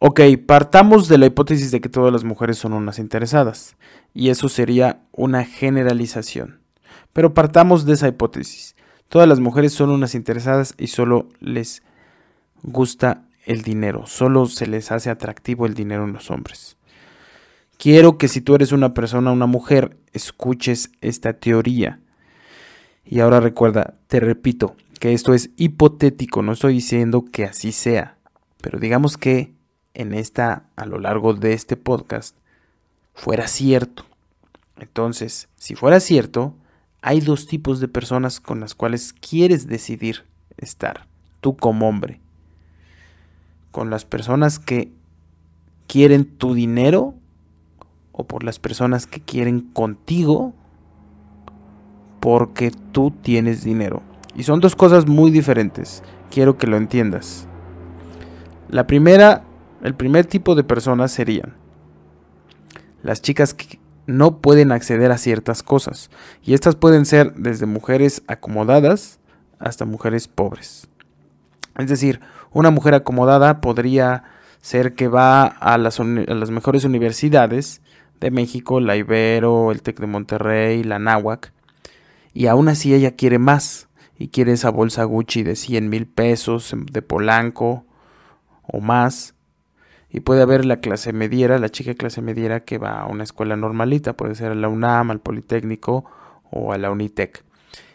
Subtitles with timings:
[0.00, 3.76] Ok, partamos de la hipótesis de que todas las mujeres son unas interesadas,
[4.14, 6.60] y eso sería una generalización.
[7.12, 8.76] Pero partamos de esa hipótesis.
[9.08, 11.82] Todas las mujeres son unas interesadas y solo les
[12.62, 16.76] gusta el dinero, solo se les hace atractivo el dinero en los hombres.
[17.76, 21.98] Quiero que si tú eres una persona, una mujer, escuches esta teoría.
[23.04, 28.16] Y ahora recuerda, te repito, que esto es hipotético, no estoy diciendo que así sea,
[28.60, 29.57] pero digamos que
[29.98, 32.36] en esta, a lo largo de este podcast,
[33.14, 34.04] fuera cierto.
[34.78, 36.54] Entonces, si fuera cierto,
[37.02, 40.24] hay dos tipos de personas con las cuales quieres decidir
[40.56, 41.08] estar,
[41.40, 42.20] tú como hombre.
[43.72, 44.92] Con las personas que
[45.88, 47.14] quieren tu dinero
[48.12, 50.54] o por las personas que quieren contigo
[52.20, 54.02] porque tú tienes dinero.
[54.36, 56.04] Y son dos cosas muy diferentes.
[56.30, 57.48] Quiero que lo entiendas.
[58.68, 59.47] La primera
[59.82, 61.54] el primer tipo de personas serían
[63.02, 66.10] las chicas que no pueden acceder a ciertas cosas.
[66.42, 69.20] Y estas pueden ser desde mujeres acomodadas
[69.58, 70.88] hasta mujeres pobres.
[71.76, 72.20] Es decir,
[72.50, 74.24] una mujer acomodada podría
[74.60, 77.82] ser que va a las, mejores universidades
[78.20, 81.52] de México, la Ibero, el TEC de Monterrey, la Náhuac,
[82.32, 86.74] y aún así ella quiere más, y quiere esa bolsa Gucci de 100 mil pesos
[86.90, 87.86] de Polanco
[88.62, 89.34] o más,
[90.10, 93.56] y puede haber la clase mediera, la chica clase mediera que va a una escuela
[93.56, 96.04] normalita, puede ser a la UNAM, al Politécnico
[96.50, 97.44] o a la Unitec.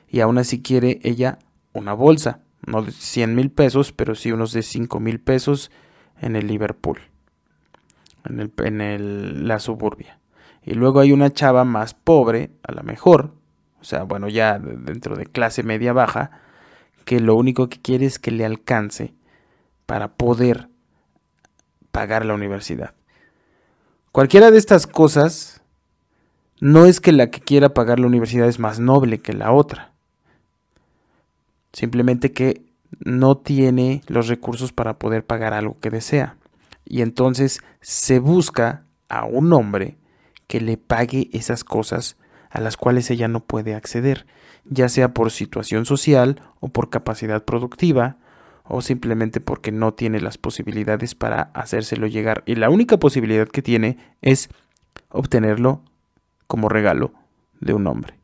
[0.08, 1.40] Y aún así quiere ella
[1.74, 5.72] una bolsa, no de 100 mil pesos, pero sí unos de 5 mil pesos
[6.22, 7.00] en el Liverpool,
[8.26, 10.20] en, el, en el, la suburbia.
[10.64, 13.34] Y luego hay una chava más pobre, a la mejor,
[13.82, 16.32] o sea, bueno, ya dentro de clase media baja,
[17.06, 19.14] que lo único que quiere es que le alcance
[19.86, 20.70] para poder
[21.94, 22.96] pagar la universidad.
[24.12, 25.62] Cualquiera de estas cosas
[26.60, 29.92] no es que la que quiera pagar la universidad es más noble que la otra.
[31.72, 32.64] Simplemente que
[33.00, 36.36] no tiene los recursos para poder pagar algo que desea.
[36.84, 39.96] Y entonces se busca a un hombre
[40.48, 42.18] que le pague esas cosas
[42.50, 44.26] a las cuales ella no puede acceder,
[44.66, 48.18] ya sea por situación social o por capacidad productiva
[48.64, 52.44] o simplemente porque no tiene las posibilidades para hacérselo llegar.
[52.46, 54.50] Y la única posibilidad que tiene es
[55.10, 55.82] obtenerlo
[56.48, 57.14] como regalo
[57.60, 58.16] de un hombre.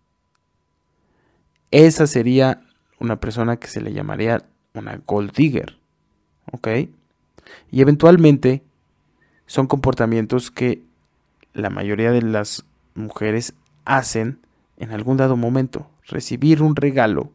[1.72, 2.62] Esa sería
[3.00, 5.78] una persona que se le llamaría una gold digger.
[6.52, 6.68] ¿Ok?
[7.72, 8.64] Y eventualmente
[9.46, 10.84] son comportamientos que
[11.54, 13.54] la mayoría de las mujeres
[13.86, 14.40] hacen
[14.78, 15.90] en algún dado momento.
[16.08, 17.32] Recibir un regalo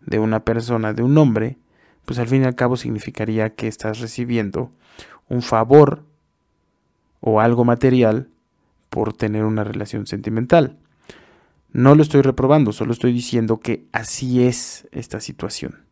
[0.00, 1.58] de una persona, de un hombre,
[2.08, 4.72] pues al fin y al cabo significaría que estás recibiendo
[5.28, 6.06] un favor
[7.20, 8.30] o algo material
[8.88, 10.78] por tener una relación sentimental.
[11.70, 15.84] No lo estoy reprobando, solo estoy diciendo que así es esta situación.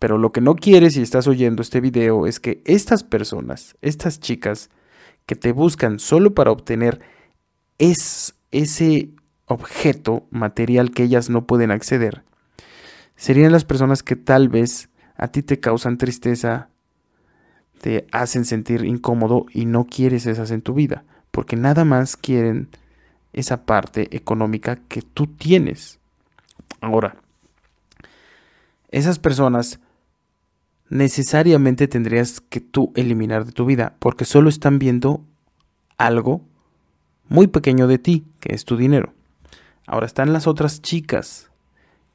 [0.00, 4.18] Pero lo que no quieres si estás oyendo este video es que estas personas, estas
[4.18, 4.70] chicas
[5.24, 7.00] que te buscan solo para obtener
[7.78, 9.10] es, ese
[9.46, 12.24] objeto material que ellas no pueden acceder,
[13.14, 16.68] serían las personas que tal vez a ti te causan tristeza,
[17.80, 22.68] te hacen sentir incómodo y no quieres esas en tu vida, porque nada más quieren
[23.32, 25.98] esa parte económica que tú tienes.
[26.80, 27.16] Ahora,
[28.90, 29.80] esas personas
[30.88, 35.24] necesariamente tendrías que tú eliminar de tu vida, porque solo están viendo
[35.98, 36.42] algo
[37.28, 39.12] muy pequeño de ti, que es tu dinero.
[39.86, 41.50] Ahora están las otras chicas,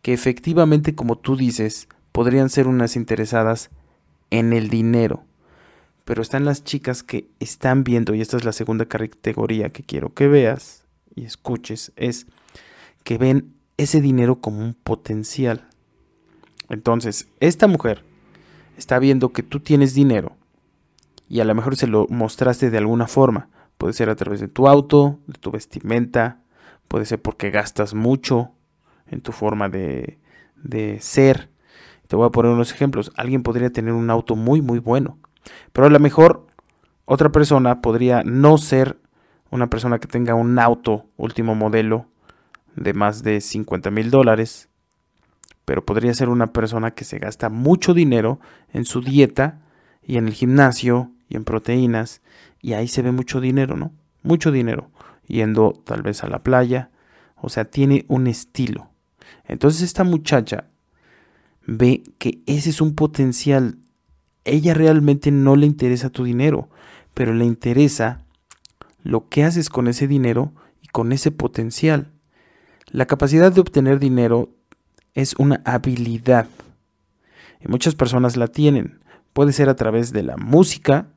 [0.01, 1.87] que efectivamente, como tú dices,
[2.19, 3.69] podrían ser unas interesadas
[4.29, 5.23] en el dinero.
[6.03, 10.13] Pero están las chicas que están viendo, y esta es la segunda categoría que quiero
[10.13, 10.83] que veas
[11.15, 12.27] y escuches, es
[13.05, 15.69] que ven ese dinero como un potencial.
[16.67, 18.03] Entonces, esta mujer
[18.77, 20.35] está viendo que tú tienes dinero
[21.29, 23.47] y a lo mejor se lo mostraste de alguna forma.
[23.77, 26.41] Puede ser a través de tu auto, de tu vestimenta,
[26.89, 28.51] puede ser porque gastas mucho
[29.07, 30.19] en tu forma de,
[30.57, 31.49] de ser,
[32.09, 33.11] te voy a poner unos ejemplos.
[33.15, 35.19] Alguien podría tener un auto muy, muy bueno,
[35.71, 36.47] pero a lo mejor
[37.05, 38.97] otra persona podría no ser
[39.51, 42.07] una persona que tenga un auto último modelo
[42.75, 44.69] de más de 50 mil dólares,
[45.65, 48.39] pero podría ser una persona que se gasta mucho dinero
[48.73, 49.59] en su dieta
[50.01, 52.23] y en el gimnasio y en proteínas,
[52.59, 53.91] y ahí se ve mucho dinero, ¿no?
[54.23, 54.89] Mucho dinero,
[55.27, 56.89] yendo tal vez a la playa,
[57.35, 58.89] o sea, tiene un estilo.
[59.45, 60.65] Entonces esta muchacha
[61.69, 63.77] ve que ese es un potencial.
[64.43, 66.69] Ella realmente no le interesa tu dinero,
[67.13, 68.23] pero le interesa
[69.03, 72.11] lo que haces con ese dinero y con ese potencial.
[72.87, 74.49] La capacidad de obtener dinero
[75.13, 76.47] es una habilidad
[77.63, 78.99] y muchas personas la tienen.
[79.33, 81.07] Puede ser a través de la música,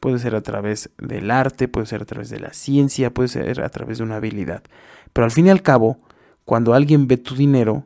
[0.00, 3.60] puede ser a través del arte, puede ser a través de la ciencia, puede ser
[3.62, 4.64] a través de una habilidad.
[5.12, 6.00] Pero al fin y al cabo,
[6.44, 7.84] cuando alguien ve tu dinero,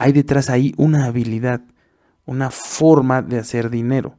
[0.00, 1.60] hay detrás ahí una habilidad,
[2.24, 4.16] una forma de hacer dinero.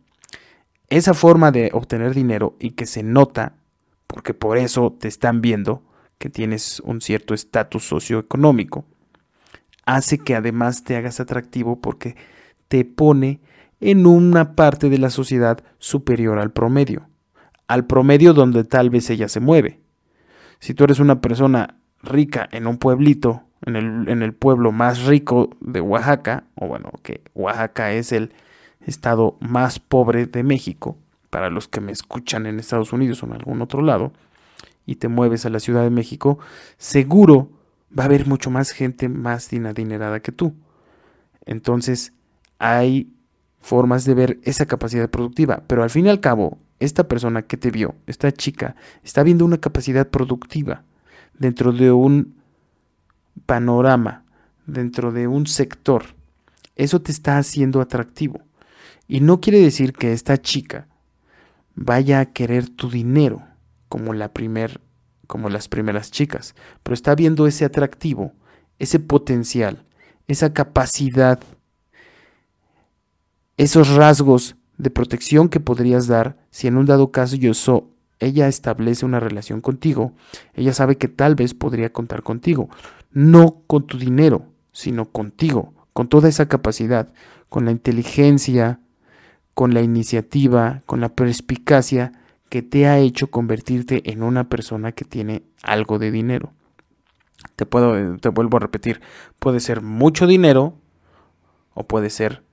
[0.90, 3.56] Esa forma de obtener dinero y que se nota,
[4.06, 5.84] porque por eso te están viendo
[6.20, 8.86] que tienes un cierto estatus socioeconómico,
[9.84, 12.16] hace que además te hagas atractivo porque
[12.68, 13.42] te pone
[13.80, 17.10] en una parte de la sociedad superior al promedio,
[17.68, 19.82] al promedio donde tal vez ella se mueve.
[20.60, 25.06] Si tú eres una persona rica en un pueblito, en el, en el pueblo más
[25.06, 28.34] rico de Oaxaca, o bueno, que Oaxaca es el
[28.86, 30.98] estado más pobre de México,
[31.30, 34.12] para los que me escuchan en Estados Unidos o en algún otro lado,
[34.86, 36.40] y te mueves a la Ciudad de México,
[36.78, 37.50] seguro
[37.98, 40.56] va a haber mucho más gente más adinerada que tú.
[41.46, 42.14] Entonces,
[42.58, 43.14] hay
[43.60, 47.58] formas de ver esa capacidad productiva, pero al fin y al cabo, esta persona que
[47.58, 50.84] te vio, esta chica, está viendo una capacidad productiva
[51.42, 52.36] dentro de un
[53.48, 54.24] panorama,
[54.68, 56.04] dentro de un sector.
[56.76, 58.42] Eso te está haciendo atractivo.
[59.08, 60.88] Y no quiere decir que esta chica
[61.74, 63.42] vaya a querer tu dinero
[63.90, 64.82] como la primer,
[65.26, 66.54] como las primeras chicas,
[66.84, 68.34] pero está viendo ese atractivo,
[68.78, 69.84] ese potencial,
[70.28, 71.40] esa capacidad,
[73.58, 77.56] esos rasgos de protección que podrías dar si en un dado caso yo
[78.22, 80.14] ella establece una relación contigo,
[80.54, 82.70] ella sabe que tal vez podría contar contigo,
[83.12, 87.14] no con tu dinero, sino contigo, con toda esa capacidad,
[87.50, 88.80] con la inteligencia,
[89.54, 92.14] con la iniciativa, con la perspicacia
[92.48, 96.54] que te ha hecho convertirte en una persona que tiene algo de dinero.
[97.56, 99.02] Te puedo te vuelvo a repetir,
[99.40, 100.78] puede ser mucho dinero
[101.74, 102.44] o puede ser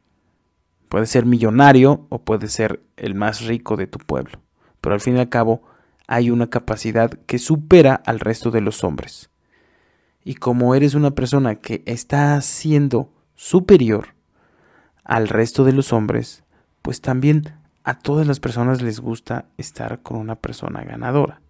[0.88, 4.40] Puede ser millonario o puede ser el más rico de tu pueblo,
[4.88, 5.60] pero al fin y al cabo
[6.06, 9.28] hay una capacidad que supera al resto de los hombres.
[10.24, 14.14] Y como eres una persona que está siendo superior
[15.04, 16.42] al resto de los hombres,
[16.80, 17.52] pues también
[17.84, 21.42] a todas las personas les gusta estar con una persona ganadora.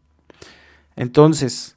[0.97, 1.77] Entonces,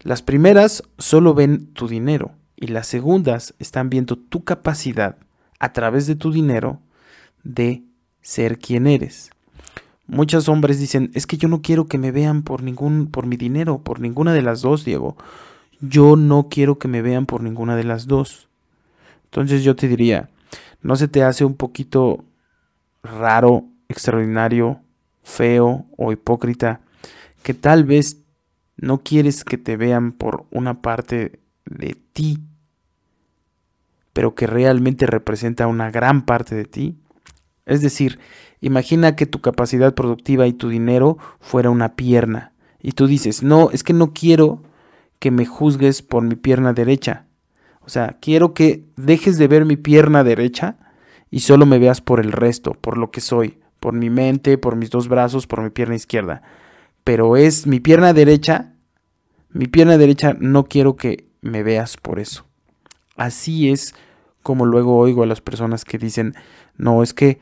[0.00, 5.18] las primeras solo ven tu dinero y las segundas están viendo tu capacidad
[5.58, 6.80] a través de tu dinero
[7.42, 7.84] de
[8.22, 9.30] ser quien eres.
[10.12, 13.36] Muchos hombres dicen, es que yo no quiero que me vean por ningún por mi
[13.36, 15.16] dinero, por ninguna de las dos, Diego.
[15.80, 18.48] Yo no quiero que me vean por ninguna de las dos.
[19.26, 20.28] Entonces yo te diría,
[20.82, 22.24] ¿no se te hace un poquito
[23.04, 24.80] raro, extraordinario,
[25.22, 26.80] feo o hipócrita
[27.44, 28.16] que tal vez
[28.76, 32.40] no quieres que te vean por una parte de ti
[34.12, 36.96] pero que realmente representa una gran parte de ti?
[37.64, 38.18] Es decir,
[38.60, 42.52] imagina que tu capacidad productiva y tu dinero fuera una pierna,
[42.82, 44.62] y tú dices, no, es que no quiero
[45.18, 47.26] que me juzgues por mi pierna derecha.
[47.80, 50.76] O sea, quiero que dejes de ver mi pierna derecha
[51.30, 54.76] y solo me veas por el resto, por lo que soy, por mi mente, por
[54.76, 56.42] mis dos brazos, por mi pierna izquierda.
[57.04, 58.74] Pero es mi pierna derecha,
[59.50, 62.46] mi pierna derecha no quiero que me veas por eso.
[63.16, 63.94] Así es
[64.42, 66.34] como luego oigo a las personas que dicen,
[66.76, 67.40] no, es que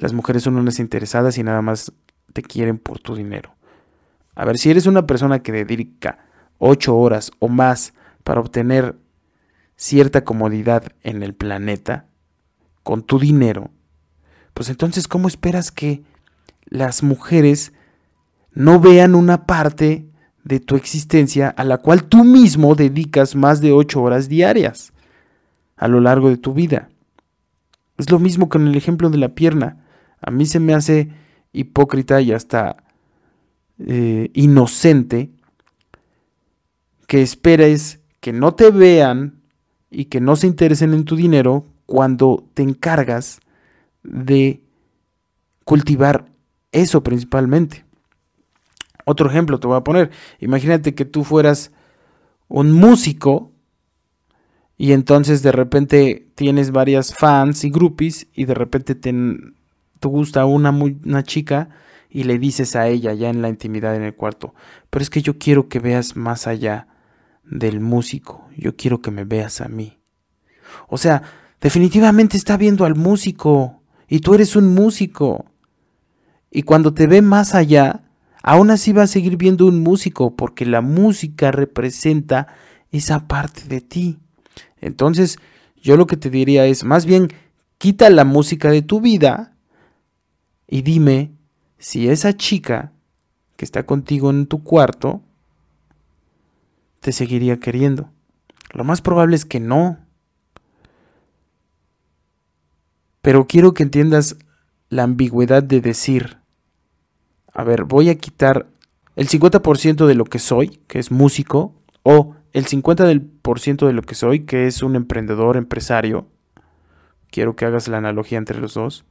[0.00, 1.92] las mujeres son unas interesadas y nada más
[2.32, 3.54] te quieren por tu dinero.
[4.34, 6.18] A ver, si eres una persona que dedica
[6.58, 8.96] ocho horas o más para obtener
[9.76, 12.06] cierta comodidad en el planeta
[12.82, 13.70] con tu dinero,
[14.54, 16.02] pues entonces, ¿cómo esperas que
[16.64, 17.72] las mujeres
[18.52, 20.06] no vean una parte
[20.42, 24.92] de tu existencia a la cual tú mismo dedicas más de ocho horas diarias?
[25.80, 26.90] a lo largo de tu vida.
[27.96, 29.78] Es lo mismo con el ejemplo de la pierna.
[30.20, 31.08] A mí se me hace
[31.52, 32.76] hipócrita y hasta
[33.78, 35.30] eh, inocente
[37.06, 39.40] que esperes que no te vean
[39.90, 43.40] y que no se interesen en tu dinero cuando te encargas
[44.02, 44.62] de
[45.64, 46.26] cultivar
[46.72, 47.84] eso principalmente.
[49.04, 50.10] Otro ejemplo te voy a poner.
[50.38, 51.72] Imagínate que tú fueras
[52.48, 53.52] un músico
[54.76, 59.12] y entonces de repente tienes varias fans y groupies y de repente te,
[60.08, 61.68] gusta una, una chica
[62.08, 64.54] y le dices a ella ya en la intimidad en el cuarto,
[64.90, 66.88] pero es que yo quiero que veas más allá
[67.44, 69.98] del músico, yo quiero que me veas a mí.
[70.88, 71.22] O sea,
[71.60, 75.46] definitivamente está viendo al músico y tú eres un músico.
[76.50, 78.02] Y cuando te ve más allá,
[78.42, 82.48] aún así va a seguir viendo un músico porque la música representa
[82.90, 84.18] esa parte de ti.
[84.80, 85.38] Entonces,
[85.80, 87.28] yo lo que te diría es, más bien,
[87.78, 89.54] quita la música de tu vida
[90.70, 91.32] y dime
[91.78, 92.92] si esa chica
[93.56, 95.20] que está contigo en tu cuarto
[97.00, 98.08] te seguiría queriendo.
[98.72, 99.98] Lo más probable es que no.
[103.20, 104.36] Pero quiero que entiendas
[104.88, 106.38] la ambigüedad de decir,
[107.52, 108.68] a ver, voy a quitar
[109.16, 114.14] el 50% de lo que soy, que es músico, o el 50% de lo que
[114.14, 116.28] soy, que es un emprendedor, empresario.
[117.30, 119.04] Quiero que hagas la analogía entre los dos.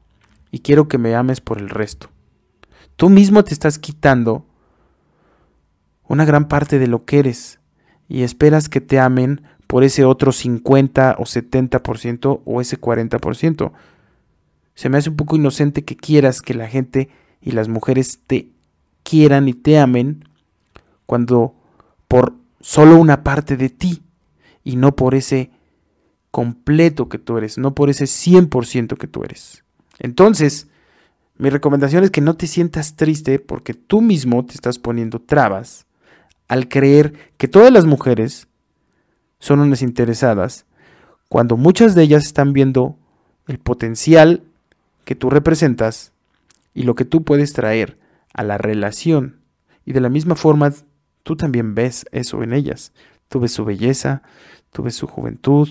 [0.52, 2.10] Y quiero que me ames por el resto.
[2.96, 4.46] Tú mismo te estás quitando
[6.08, 7.60] una gran parte de lo que eres
[8.08, 13.72] y esperas que te amen por ese otro 50 o 70% o ese 40%.
[14.74, 17.10] Se me hace un poco inocente que quieras que la gente
[17.42, 18.50] y las mujeres te
[19.04, 20.28] quieran y te amen
[21.06, 21.54] cuando
[22.08, 24.02] por solo una parte de ti
[24.64, 25.52] y no por ese
[26.32, 29.64] completo que tú eres, no por ese 100% que tú eres.
[30.00, 30.68] Entonces,
[31.38, 35.86] mi recomendación es que no te sientas triste porque tú mismo te estás poniendo trabas
[36.48, 38.48] al creer que todas las mujeres
[39.40, 40.66] son unas interesadas,
[41.30, 42.98] cuando muchas de ellas están viendo
[43.48, 44.44] el potencial
[45.06, 46.12] que tú representas
[46.74, 47.98] y lo que tú puedes traer
[48.34, 49.40] a la relación.
[49.86, 50.74] Y de la misma forma,
[51.24, 52.92] tú también ves eso en ellas.
[53.28, 54.24] Tú ves su belleza,
[54.72, 55.70] tú ves su juventud,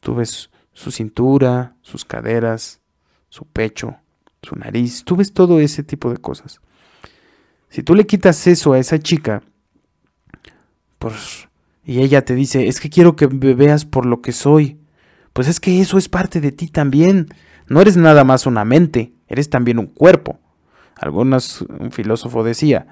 [0.00, 2.80] tú ves su cintura, sus caderas,
[3.32, 3.96] su pecho,
[4.42, 6.60] su nariz, tú ves todo ese tipo de cosas.
[7.70, 9.42] Si tú le quitas eso a esa chica,
[10.98, 11.48] pues,
[11.82, 14.78] y ella te dice, es que quiero que me veas por lo que soy,
[15.32, 17.28] pues es que eso es parte de ti también.
[17.68, 20.38] No eres nada más una mente, eres también un cuerpo.
[20.94, 22.86] Algunos, un filósofo decía,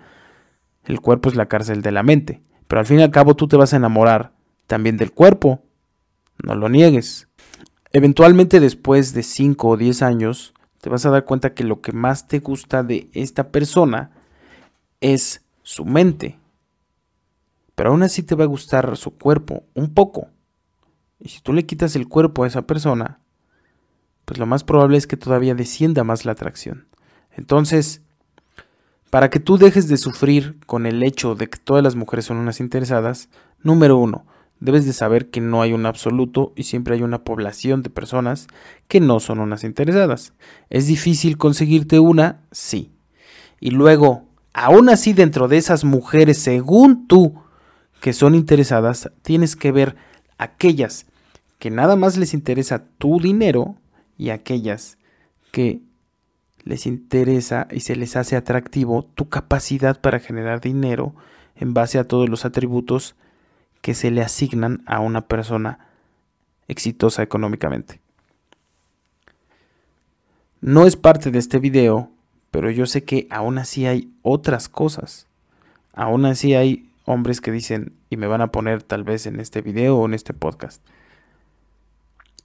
[0.84, 3.46] el cuerpo es la cárcel de la mente, pero al fin y al cabo tú
[3.46, 4.32] te vas a enamorar
[4.66, 5.62] también del cuerpo,
[6.42, 7.28] no lo niegues.
[7.92, 11.92] Eventualmente después de 5 o 10 años, te vas a dar cuenta que lo que
[11.92, 14.12] más te gusta de esta persona
[15.00, 16.38] es su mente.
[17.74, 20.28] Pero aún así te va a gustar su cuerpo, un poco.
[21.18, 23.20] Y si tú le quitas el cuerpo a esa persona,
[24.24, 26.86] pues lo más probable es que todavía descienda más la atracción.
[27.32, 28.02] Entonces,
[29.10, 32.36] para que tú dejes de sufrir con el hecho de que todas las mujeres son
[32.36, 33.28] unas interesadas,
[33.62, 34.26] número uno,
[34.60, 38.46] debes de saber que no hay un absoluto y siempre hay una población de personas
[38.88, 40.34] que no son unas interesadas.
[40.68, 42.40] ¿Es difícil conseguirte una?
[42.52, 42.90] Sí.
[43.58, 47.34] Y luego, aún así dentro de esas mujeres, según tú,
[48.00, 49.96] que son interesadas, tienes que ver
[50.38, 51.06] aquellas
[51.58, 53.76] que nada más les interesa tu dinero
[54.16, 54.98] y aquellas
[55.52, 55.80] que
[56.64, 61.14] les interesa y se les hace atractivo tu capacidad para generar dinero
[61.56, 63.14] en base a todos los atributos
[63.80, 65.78] que se le asignan a una persona
[66.68, 68.00] exitosa económicamente.
[70.60, 72.10] No es parte de este video,
[72.50, 75.26] pero yo sé que aún así hay otras cosas.
[75.92, 79.62] Aún así hay hombres que dicen, y me van a poner tal vez en este
[79.62, 80.82] video o en este podcast.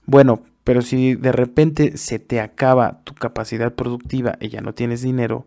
[0.06, 5.02] Bueno, pero si de repente se te acaba tu capacidad productiva y ya no tienes
[5.02, 5.46] dinero,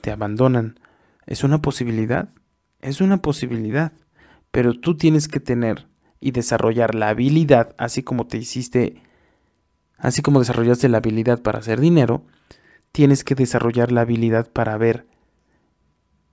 [0.00, 0.78] te abandonan.
[1.26, 2.28] ¿Es una posibilidad?
[2.80, 3.92] Es una posibilidad
[4.50, 5.88] pero tú tienes que tener
[6.20, 9.02] y desarrollar la habilidad, así como te hiciste,
[9.96, 12.24] así como desarrollaste la habilidad para hacer dinero,
[12.92, 15.06] tienes que desarrollar la habilidad para ver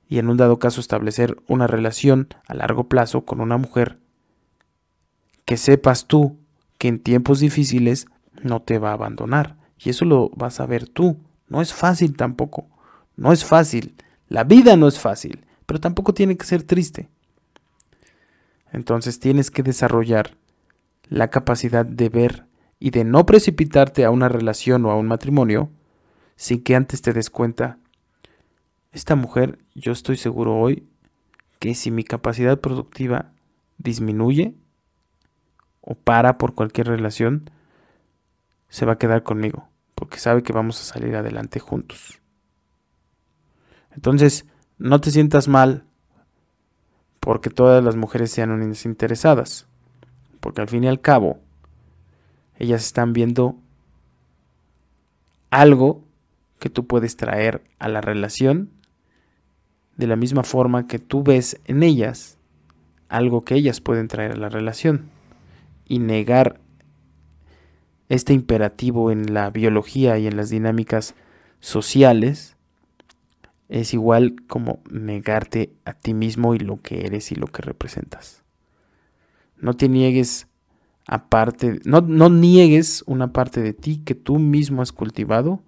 [0.07, 3.99] y en un dado caso establecer una relación a largo plazo con una mujer
[5.45, 6.39] que sepas tú
[6.77, 8.07] que en tiempos difíciles
[8.43, 9.57] no te va a abandonar.
[9.77, 11.17] Y eso lo vas a ver tú.
[11.47, 12.67] No es fácil tampoco.
[13.15, 13.95] No es fácil.
[14.27, 17.09] La vida no es fácil, pero tampoco tiene que ser triste.
[18.75, 20.35] Entonces tienes que desarrollar
[21.07, 22.45] la capacidad de ver
[22.77, 25.71] y de no precipitarte a una relación o a un matrimonio
[26.35, 27.77] sin que antes te des cuenta,
[28.91, 30.89] esta mujer, yo estoy seguro hoy
[31.59, 33.31] que si mi capacidad productiva
[33.77, 34.55] disminuye
[35.79, 37.49] o para por cualquier relación,
[38.67, 42.19] se va a quedar conmigo, porque sabe que vamos a salir adelante juntos.
[43.91, 44.45] Entonces,
[44.77, 45.84] no te sientas mal
[47.25, 49.65] porque todas las mujeres sean unas interesadas.
[50.41, 51.39] Porque al fin y al cabo,
[52.59, 53.55] ellas están viendo
[55.49, 56.03] algo
[56.59, 58.69] que tú puedes traer a la relación
[59.97, 62.37] de la misma forma que tú ves en ellas
[63.09, 65.09] algo que ellas pueden traer a la relación.
[65.87, 66.59] Y negar
[68.07, 71.15] este imperativo en la biología y en las dinámicas
[71.59, 72.54] sociales
[73.69, 78.43] es igual como negarte a ti mismo y lo que eres y lo que representas.
[79.57, 80.47] No te niegues
[81.07, 85.61] aparte, no, no niegues una parte de ti que tú mismo has cultivado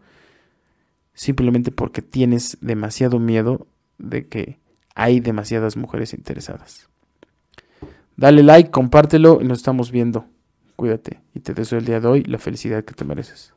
[1.14, 4.60] simplemente porque tienes demasiado miedo de que
[4.94, 6.90] hay demasiadas mujeres interesadas.
[8.16, 10.26] Dale like, compártelo y nos estamos viendo.
[10.76, 13.57] Cuídate y te deseo el día de hoy la felicidad que te mereces.